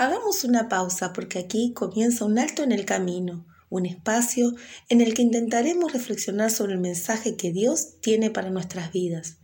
Hagamos 0.00 0.44
una 0.44 0.70
pausa 0.70 1.12
porque 1.12 1.38
aquí 1.38 1.74
comienza 1.74 2.24
un 2.24 2.38
alto 2.38 2.62
en 2.62 2.72
el 2.72 2.86
camino, 2.86 3.44
un 3.68 3.84
espacio 3.84 4.54
en 4.88 5.02
el 5.02 5.12
que 5.12 5.20
intentaremos 5.20 5.92
reflexionar 5.92 6.50
sobre 6.50 6.72
el 6.72 6.80
mensaje 6.80 7.36
que 7.36 7.52
Dios 7.52 8.00
tiene 8.00 8.30
para 8.30 8.48
nuestras 8.48 8.92
vidas. 8.92 9.36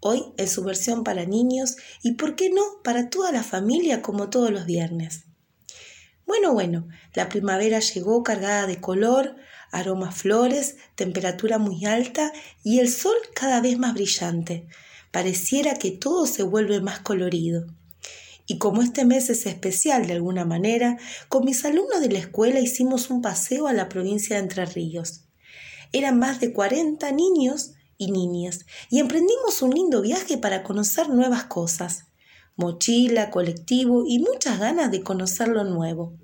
Hoy 0.00 0.22
en 0.36 0.48
su 0.50 0.64
versión 0.64 1.02
para 1.02 1.24
niños 1.24 1.76
y, 2.02 2.12
por 2.16 2.36
qué 2.36 2.50
no, 2.50 2.62
para 2.84 3.08
toda 3.08 3.32
la 3.32 3.42
familia 3.42 4.02
como 4.02 4.28
todos 4.28 4.50
los 4.50 4.66
viernes. 4.66 5.24
Bueno, 6.26 6.52
bueno, 6.52 6.88
la 7.14 7.30
primavera 7.30 7.78
llegó 7.78 8.22
cargada 8.22 8.66
de 8.66 8.82
color, 8.82 9.36
aromas 9.70 10.14
flores, 10.14 10.76
temperatura 10.94 11.56
muy 11.56 11.86
alta 11.86 12.34
y 12.62 12.80
el 12.80 12.90
sol 12.90 13.16
cada 13.34 13.62
vez 13.62 13.78
más 13.78 13.94
brillante. 13.94 14.68
Pareciera 15.10 15.76
que 15.76 15.90
todo 15.90 16.26
se 16.26 16.42
vuelve 16.42 16.82
más 16.82 17.00
colorido. 17.00 17.64
Y 18.46 18.58
como 18.58 18.82
este 18.82 19.04
mes 19.04 19.30
es 19.30 19.46
especial 19.46 20.06
de 20.06 20.14
alguna 20.14 20.44
manera, 20.44 20.98
con 21.28 21.44
mis 21.44 21.64
alumnos 21.64 22.00
de 22.00 22.10
la 22.10 22.18
escuela 22.18 22.60
hicimos 22.60 23.10
un 23.10 23.22
paseo 23.22 23.66
a 23.68 23.72
la 23.72 23.88
provincia 23.88 24.36
de 24.36 24.42
Entre 24.42 24.64
Ríos. 24.66 25.24
Eran 25.92 26.18
más 26.18 26.40
de 26.40 26.52
40 26.52 27.10
niños 27.12 27.72
y 27.98 28.10
niñas 28.10 28.66
y 28.90 28.98
emprendimos 28.98 29.62
un 29.62 29.70
lindo 29.70 30.02
viaje 30.02 30.38
para 30.38 30.62
conocer 30.62 31.08
nuevas 31.08 31.44
cosas. 31.44 32.06
Mochila, 32.56 33.30
colectivo 33.30 34.04
y 34.06 34.18
muchas 34.18 34.58
ganas 34.58 34.90
de 34.90 35.02
conocer 35.02 35.48
lo 35.48 35.64
nuevo. 35.64 36.14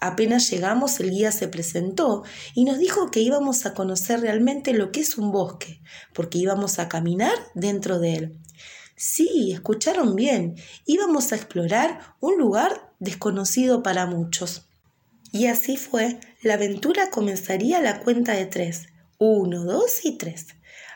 Apenas 0.00 0.50
llegamos, 0.50 0.98
el 1.00 1.10
guía 1.10 1.30
se 1.30 1.46
presentó 1.46 2.24
y 2.54 2.64
nos 2.64 2.78
dijo 2.78 3.10
que 3.10 3.20
íbamos 3.20 3.66
a 3.66 3.74
conocer 3.74 4.20
realmente 4.20 4.72
lo 4.72 4.92
que 4.92 5.00
es 5.00 5.18
un 5.18 5.30
bosque, 5.30 5.82
porque 6.14 6.38
íbamos 6.38 6.78
a 6.78 6.88
caminar 6.88 7.34
dentro 7.54 7.98
de 7.98 8.14
él. 8.14 8.38
Sí, 9.02 9.50
escucharon 9.50 10.14
bien, 10.14 10.56
íbamos 10.84 11.32
a 11.32 11.36
explorar 11.36 12.16
un 12.20 12.36
lugar 12.36 12.92
desconocido 12.98 13.82
para 13.82 14.04
muchos. 14.04 14.68
Y 15.32 15.46
así 15.46 15.78
fue, 15.78 16.20
la 16.42 16.52
aventura 16.52 17.08
comenzaría 17.08 17.78
a 17.78 17.80
la 17.82 18.00
cuenta 18.00 18.34
de 18.34 18.44
tres. 18.44 18.88
Uno, 19.16 19.64
dos 19.64 20.04
y 20.04 20.18
tres. 20.18 20.48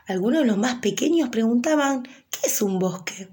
Algunos 0.07 0.43
de 0.43 0.49
los 0.49 0.59
más 0.59 0.83
pequeños 0.83 1.31
preguntaban, 1.31 2.03
¿qué 2.03 2.49
es 2.49 2.61
un 2.61 2.79
bosque? 2.79 3.31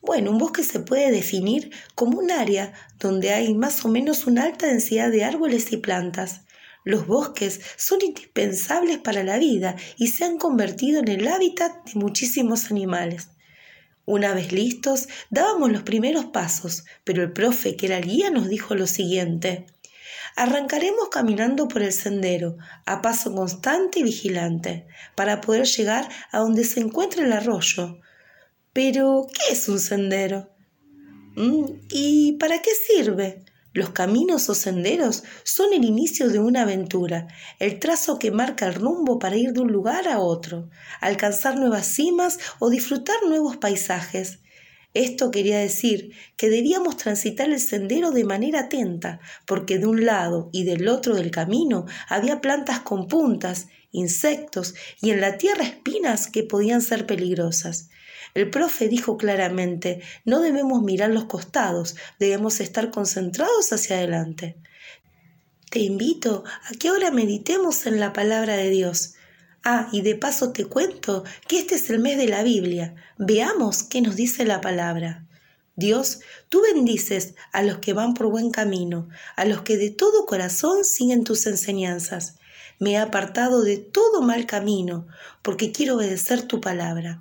Bueno, 0.00 0.30
un 0.30 0.38
bosque 0.38 0.62
se 0.62 0.78
puede 0.78 1.10
definir 1.10 1.72
como 1.96 2.20
un 2.20 2.30
área 2.30 2.74
donde 3.00 3.32
hay 3.32 3.54
más 3.54 3.84
o 3.84 3.88
menos 3.88 4.28
una 4.28 4.44
alta 4.44 4.68
densidad 4.68 5.10
de 5.10 5.24
árboles 5.24 5.72
y 5.72 5.78
plantas. 5.78 6.42
Los 6.84 7.08
bosques 7.08 7.60
son 7.76 7.98
indispensables 8.02 8.98
para 8.98 9.24
la 9.24 9.36
vida 9.36 9.74
y 9.96 10.06
se 10.06 10.24
han 10.24 10.38
convertido 10.38 11.00
en 11.00 11.08
el 11.08 11.26
hábitat 11.26 11.84
de 11.86 11.98
muchísimos 11.98 12.70
animales. 12.70 13.30
Una 14.06 14.32
vez 14.34 14.52
listos, 14.52 15.08
dábamos 15.30 15.72
los 15.72 15.82
primeros 15.82 16.26
pasos, 16.26 16.84
pero 17.02 17.24
el 17.24 17.32
profe, 17.32 17.76
que 17.76 17.86
era 17.86 17.98
el 17.98 18.06
guía, 18.06 18.30
nos 18.30 18.48
dijo 18.48 18.76
lo 18.76 18.86
siguiente. 18.86 19.66
Arrancaremos 20.36 21.08
caminando 21.08 21.66
por 21.66 21.82
el 21.82 21.92
sendero, 21.92 22.56
a 22.84 23.02
paso 23.02 23.34
constante 23.34 23.98
y 23.98 24.02
vigilante, 24.04 24.86
para 25.16 25.40
poder 25.40 25.66
llegar 25.66 26.08
a 26.30 26.38
donde 26.38 26.62
se 26.62 26.78
encuentra 26.78 27.24
el 27.24 27.32
arroyo. 27.32 27.98
Pero, 28.72 29.26
¿qué 29.32 29.54
es 29.54 29.68
un 29.68 29.80
sendero? 29.80 30.54
Mm, 31.34 31.64
¿Y 31.90 32.34
para 32.34 32.62
qué 32.62 32.70
sirve? 32.74 33.44
Los 33.76 33.90
caminos 33.90 34.48
o 34.48 34.54
senderos 34.54 35.22
son 35.44 35.74
el 35.74 35.84
inicio 35.84 36.30
de 36.30 36.38
una 36.38 36.62
aventura, 36.62 37.28
el 37.58 37.78
trazo 37.78 38.18
que 38.18 38.30
marca 38.30 38.66
el 38.66 38.74
rumbo 38.74 39.18
para 39.18 39.36
ir 39.36 39.52
de 39.52 39.60
un 39.60 39.70
lugar 39.70 40.08
a 40.08 40.18
otro, 40.18 40.70
alcanzar 41.02 41.58
nuevas 41.58 41.84
cimas 41.84 42.38
o 42.58 42.70
disfrutar 42.70 43.16
nuevos 43.28 43.58
paisajes. 43.58 44.38
Esto 44.94 45.30
quería 45.30 45.58
decir 45.58 46.12
que 46.38 46.48
debíamos 46.48 46.96
transitar 46.96 47.50
el 47.50 47.60
sendero 47.60 48.12
de 48.12 48.24
manera 48.24 48.60
atenta, 48.60 49.20
porque 49.44 49.78
de 49.78 49.84
un 49.84 50.06
lado 50.06 50.48
y 50.54 50.64
del 50.64 50.88
otro 50.88 51.14
del 51.14 51.30
camino 51.30 51.84
había 52.08 52.40
plantas 52.40 52.80
con 52.80 53.08
puntas, 53.08 53.66
insectos 53.92 54.74
y 55.02 55.10
en 55.10 55.20
la 55.20 55.36
tierra 55.36 55.64
espinas 55.64 56.28
que 56.28 56.44
podían 56.44 56.80
ser 56.80 57.04
peligrosas. 57.04 57.90
El 58.34 58.50
profe 58.50 58.88
dijo 58.88 59.16
claramente, 59.16 60.02
no 60.24 60.40
debemos 60.40 60.82
mirar 60.82 61.10
los 61.10 61.24
costados, 61.24 61.96
debemos 62.18 62.60
estar 62.60 62.90
concentrados 62.90 63.72
hacia 63.72 63.96
adelante. 63.96 64.56
Te 65.70 65.80
invito 65.80 66.44
a 66.70 66.74
que 66.74 66.88
ahora 66.88 67.10
meditemos 67.10 67.86
en 67.86 68.00
la 68.00 68.12
palabra 68.12 68.56
de 68.56 68.70
Dios. 68.70 69.14
Ah, 69.64 69.88
y 69.90 70.02
de 70.02 70.14
paso 70.14 70.52
te 70.52 70.64
cuento 70.64 71.24
que 71.48 71.58
este 71.58 71.74
es 71.74 71.90
el 71.90 71.98
mes 71.98 72.16
de 72.18 72.28
la 72.28 72.42
Biblia. 72.42 72.94
Veamos 73.18 73.82
qué 73.82 74.00
nos 74.00 74.14
dice 74.14 74.44
la 74.44 74.60
palabra. 74.60 75.26
Dios, 75.74 76.20
tú 76.48 76.62
bendices 76.62 77.34
a 77.52 77.62
los 77.62 77.78
que 77.78 77.92
van 77.92 78.14
por 78.14 78.28
buen 78.28 78.50
camino, 78.50 79.08
a 79.36 79.44
los 79.44 79.62
que 79.62 79.76
de 79.76 79.90
todo 79.90 80.24
corazón 80.24 80.84
siguen 80.84 81.24
tus 81.24 81.46
enseñanzas. 81.46 82.36
Me 82.78 82.92
he 82.92 82.96
apartado 82.96 83.62
de 83.62 83.76
todo 83.76 84.22
mal 84.22 84.46
camino, 84.46 85.06
porque 85.42 85.72
quiero 85.72 85.96
obedecer 85.96 86.42
tu 86.42 86.60
palabra. 86.60 87.20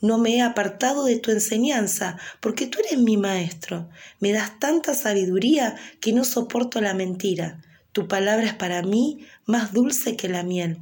No 0.00 0.18
me 0.18 0.36
he 0.36 0.42
apartado 0.42 1.04
de 1.04 1.18
tu 1.18 1.30
enseñanza, 1.30 2.18
porque 2.40 2.66
tú 2.66 2.78
eres 2.80 2.98
mi 2.98 3.16
maestro. 3.16 3.88
Me 4.20 4.32
das 4.32 4.58
tanta 4.58 4.94
sabiduría 4.94 5.76
que 6.00 6.12
no 6.12 6.24
soporto 6.24 6.80
la 6.80 6.94
mentira. 6.94 7.62
Tu 7.92 8.06
palabra 8.06 8.46
es 8.46 8.54
para 8.54 8.82
mí 8.82 9.26
más 9.46 9.72
dulce 9.72 10.16
que 10.16 10.28
la 10.28 10.42
miel. 10.42 10.78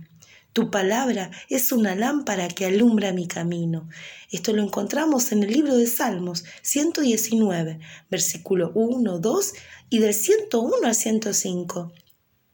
Tu 0.52 0.70
palabra 0.70 1.30
es 1.48 1.72
una 1.72 1.94
lámpara 1.94 2.48
que 2.48 2.66
alumbra 2.66 3.12
mi 3.12 3.26
camino. 3.26 3.88
Esto 4.30 4.52
lo 4.52 4.62
encontramos 4.62 5.32
en 5.32 5.42
el 5.42 5.52
libro 5.52 5.76
de 5.76 5.86
Salmos 5.86 6.44
119, 6.62 7.80
versículo 8.10 8.70
1, 8.74 9.18
2 9.18 9.52
y 9.90 9.98
del 9.98 10.14
101 10.14 10.74
al 10.84 10.94
105 10.94 11.92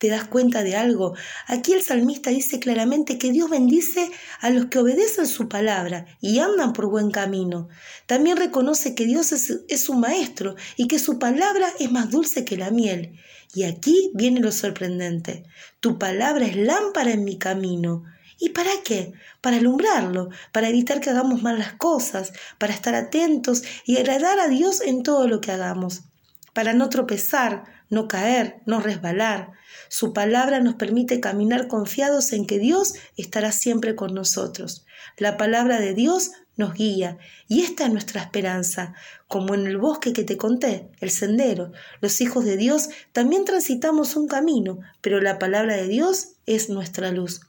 te 0.01 0.09
das 0.09 0.25
cuenta 0.25 0.63
de 0.63 0.77
algo. 0.77 1.15
Aquí 1.47 1.75
el 1.75 1.83
salmista 1.83 2.31
dice 2.31 2.59
claramente 2.59 3.19
que 3.19 3.31
Dios 3.31 3.51
bendice 3.51 4.11
a 4.41 4.49
los 4.49 4.67
que 4.67 4.79
obedecen 4.79 5.27
su 5.27 5.47
palabra 5.47 6.07
y 6.23 6.39
andan 6.39 6.73
por 6.73 6.87
buen 6.87 7.11
camino. 7.11 7.69
También 8.07 8.39
reconoce 8.39 8.95
que 8.95 9.05
Dios 9.05 9.33
es, 9.33 9.61
es 9.69 9.85
su 9.85 9.93
maestro 9.93 10.57
y 10.77 10.89
que 10.89 10.99
su 10.99 11.19
palabra 11.19 11.69
es 11.79 11.93
más 11.93 12.11
dulce 12.11 12.47
que 12.47 12.57
la 12.57 12.71
miel. 12.71 13.19
Y 13.53 13.65
aquí 13.65 14.11
viene 14.15 14.41
lo 14.41 14.53
sorprendente. 14.53 15.45
Tu 15.81 15.99
palabra 15.99 16.47
es 16.47 16.57
lámpara 16.57 17.11
en 17.11 17.23
mi 17.23 17.37
camino. 17.37 18.05
¿Y 18.39 18.49
para 18.49 18.71
qué? 18.83 19.13
Para 19.43 19.59
alumbrarlo, 19.59 20.31
para 20.51 20.71
evitar 20.71 21.03
que 21.03 21.11
hagamos 21.11 21.43
malas 21.43 21.75
cosas, 21.75 22.33
para 22.57 22.73
estar 22.73 22.95
atentos 22.95 23.65
y 23.85 23.99
agradar 23.99 24.41
a 24.41 24.49
Dios 24.49 24.81
en 24.81 25.03
todo 25.03 25.29
lo 25.29 25.43
que 25.43 25.53
hagamos, 25.53 26.05
para 26.53 26.73
no 26.73 26.89
tropezar, 26.89 27.65
no 27.89 28.09
caer, 28.09 28.61
no 28.67 28.81
resbalar. 28.81 29.53
Su 29.89 30.13
palabra 30.13 30.61
nos 30.61 30.75
permite 30.75 31.21
caminar 31.21 31.69
confiados 31.69 32.33
en 32.33 32.47
que 32.47 32.59
Dios 32.59 32.95
estará 33.17 33.53
siempre 33.53 33.95
con 33.95 34.15
nosotros. 34.15 34.87
La 35.17 35.37
palabra 35.37 35.81
de 35.81 35.95
Dios 35.95 36.33
nos 36.57 36.75
guía 36.75 37.19
y 37.49 37.63
esta 37.63 37.87
es 37.87 37.93
nuestra 37.93 38.21
esperanza. 38.21 38.95
Como 39.29 39.55
en 39.55 39.67
el 39.67 39.79
bosque 39.79 40.13
que 40.13 40.25
te 40.25 40.37
conté, 40.37 40.91
el 41.01 41.11
sendero, 41.11 41.73
los 42.01 42.21
hijos 42.21 42.45
de 42.45 42.57
Dios 42.57 42.91
también 43.13 43.45
transitamos 43.45 44.17
un 44.17 44.29
camino, 44.29 44.79
pero 45.01 45.21
la 45.21 45.39
palabra 45.39 45.77
de 45.77 45.89
Dios 45.89 46.35
es 46.47 46.69
nuestra 46.69 47.11
luz. 47.11 47.41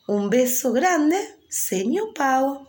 Un 0.08 0.30
beso 0.30 0.74
grande. 0.74 1.18
Señor 1.50 2.14
Pau. 2.14 2.67